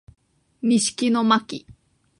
[0.63, 1.65] 西木野真姫